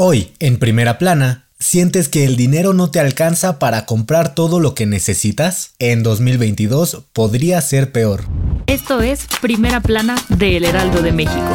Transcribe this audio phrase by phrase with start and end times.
[0.00, 4.72] Hoy, en primera plana, ¿sientes que el dinero no te alcanza para comprar todo lo
[4.72, 5.72] que necesitas?
[5.80, 8.22] En 2022 podría ser peor.
[8.68, 11.48] Esto es Primera Plana de El Heraldo de México.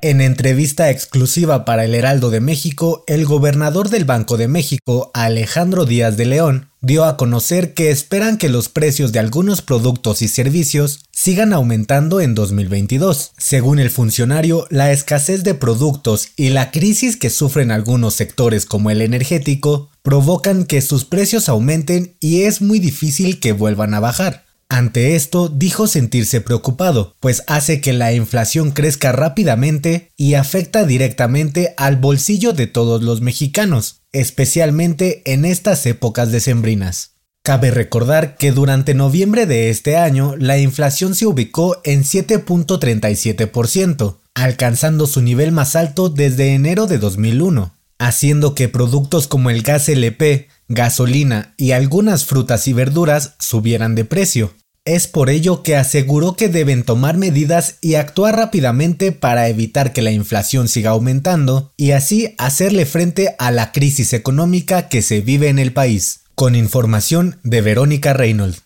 [0.00, 5.84] En entrevista exclusiva para el Heraldo de México, el gobernador del Banco de México, Alejandro
[5.84, 10.26] Díaz de León, dio a conocer que esperan que los precios de algunos productos y
[10.26, 13.30] servicios sigan aumentando en 2022.
[13.38, 18.90] Según el funcionario, la escasez de productos y la crisis que sufren algunos sectores como
[18.90, 24.46] el energético provocan que sus precios aumenten y es muy difícil que vuelvan a bajar.
[24.68, 31.72] Ante esto dijo sentirse preocupado, pues hace que la inflación crezca rápidamente y afecta directamente
[31.76, 37.12] al bolsillo de todos los mexicanos, especialmente en estas épocas decembrinas.
[37.44, 45.08] Cabe recordar que durante noviembre de este año la inflación se ubicó en 7.37%, alcanzando
[45.08, 50.46] su nivel más alto desde enero de 2001, haciendo que productos como el gas LP,
[50.68, 54.54] gasolina y algunas frutas y verduras subieran de precio.
[54.84, 60.02] Es por ello que aseguró que deben tomar medidas y actuar rápidamente para evitar que
[60.02, 65.48] la inflación siga aumentando y así hacerle frente a la crisis económica que se vive
[65.48, 66.21] en el país.
[66.34, 68.62] Con información de Verónica Reynolds.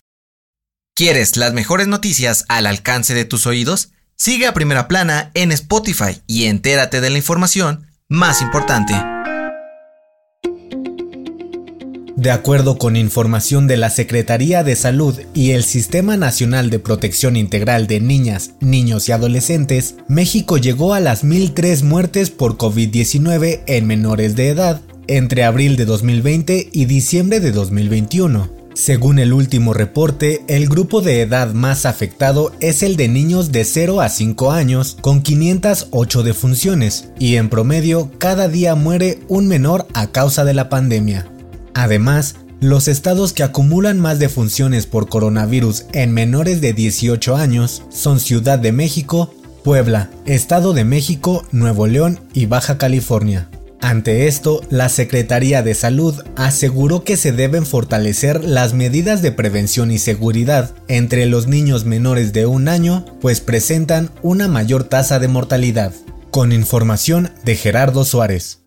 [0.95, 3.91] ¿Quieres las mejores noticias al alcance de tus oídos?
[4.15, 8.93] Sigue a Primera Plana en Spotify y entérate de la información más importante.
[12.15, 17.35] De acuerdo con información de la Secretaría de Salud y el Sistema Nacional de Protección
[17.35, 23.85] Integral de Niñas, Niños y Adolescentes, México llegó a las 1.003 muertes por COVID-19 en
[23.85, 28.57] menores de edad entre abril de 2020 y diciembre de 2021.
[28.77, 33.65] Según el último reporte, el grupo de edad más afectado es el de niños de
[33.65, 39.87] 0 a 5 años, con 508 defunciones, y en promedio cada día muere un menor
[39.95, 41.27] a causa de la pandemia.
[41.73, 48.19] Además, los estados que acumulan más defunciones por coronavirus en menores de 18 años son
[48.19, 53.49] Ciudad de México, Puebla, Estado de México, Nuevo León y Baja California.
[53.81, 59.91] Ante esto, la Secretaría de Salud aseguró que se deben fortalecer las medidas de prevención
[59.91, 65.27] y seguridad entre los niños menores de un año, pues presentan una mayor tasa de
[65.27, 65.93] mortalidad.
[66.31, 68.63] Con información de Gerardo Suárez.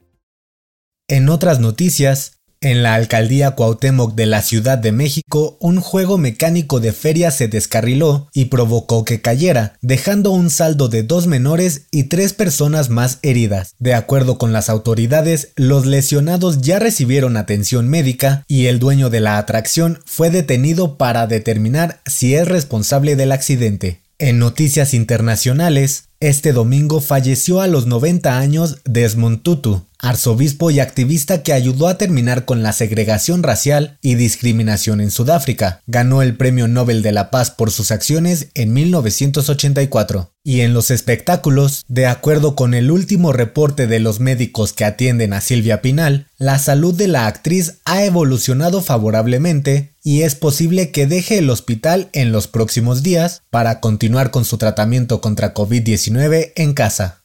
[1.09, 6.79] En otras noticias, en la alcaldía Cuauhtémoc de la Ciudad de México, un juego mecánico
[6.79, 12.05] de feria se descarriló y provocó que cayera, dejando un saldo de dos menores y
[12.05, 13.75] tres personas más heridas.
[13.79, 19.21] De acuerdo con las autoridades, los lesionados ya recibieron atención médica y el dueño de
[19.21, 24.01] la atracción fue detenido para determinar si es responsable del accidente.
[24.19, 31.43] En noticias internacionales, este domingo falleció a los 90 años Desmond Tutu, arzobispo y activista
[31.43, 35.83] que ayudó a terminar con la segregación racial y discriminación en Sudáfrica.
[35.87, 40.33] Ganó el Premio Nobel de la Paz por sus acciones en 1984.
[40.43, 45.35] Y en los espectáculos, de acuerdo con el último reporte de los médicos que atienden
[45.35, 51.07] a Silvia Pinal, la salud de la actriz ha evolucionado favorablemente y es posible que
[51.07, 56.73] deje el hospital en los próximos días para continuar con su tratamiento contra COVID-19 en
[56.73, 57.20] casa.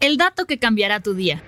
[0.00, 1.42] El dato que cambiará tu día.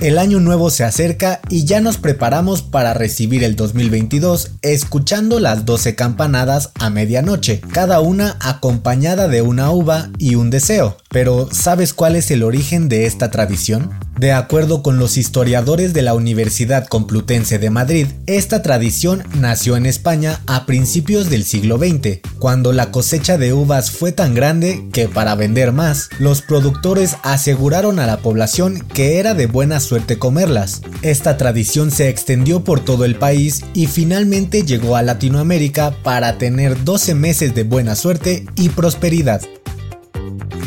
[0.00, 5.64] El año nuevo se acerca y ya nos preparamos para recibir el 2022 escuchando las
[5.64, 10.96] 12 campanadas a medianoche, cada una acompañada de una uva y un deseo.
[11.10, 14.05] Pero ¿sabes cuál es el origen de esta tradición?
[14.18, 19.84] De acuerdo con los historiadores de la Universidad Complutense de Madrid, esta tradición nació en
[19.84, 25.06] España a principios del siglo XX, cuando la cosecha de uvas fue tan grande que
[25.06, 30.80] para vender más, los productores aseguraron a la población que era de buena suerte comerlas.
[31.02, 36.84] Esta tradición se extendió por todo el país y finalmente llegó a Latinoamérica para tener
[36.84, 39.42] 12 meses de buena suerte y prosperidad.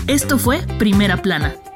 [0.05, 1.55] Esto fue Primera Plana